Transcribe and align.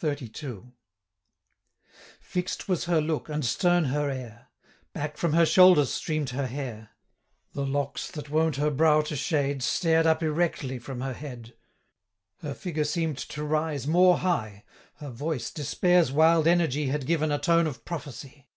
XXXII. 0.00 0.72
Fix'd 2.20 2.68
was 2.68 2.86
her 2.86 3.02
look, 3.02 3.28
and 3.28 3.44
stern 3.44 3.84
her 3.84 4.08
air: 4.08 4.48
585 4.94 4.94
Back 4.94 5.16
from 5.18 5.32
her 5.34 5.44
shoulders 5.44 5.92
stream'd 5.92 6.30
her 6.30 6.46
hair; 6.46 6.92
The 7.52 7.66
locks, 7.66 8.10
that 8.12 8.30
wont 8.30 8.56
her 8.56 8.70
brow 8.70 9.02
to 9.02 9.14
shade, 9.14 9.62
Stared 9.62 10.06
up 10.06 10.22
erectly 10.22 10.80
from 10.80 11.02
her 11.02 11.12
head; 11.12 11.54
Her 12.40 12.54
figure 12.54 12.84
seem'd 12.84 13.18
to 13.18 13.44
rise 13.44 13.86
more 13.86 14.16
high; 14.20 14.64
Her 14.94 15.10
voice, 15.10 15.50
despair's 15.50 16.10
wild 16.10 16.46
energy 16.46 16.86
590 16.86 16.92
Had 17.02 17.06
given 17.06 17.30
a 17.30 17.38
tone 17.38 17.66
of 17.66 17.84
prophecy. 17.84 18.48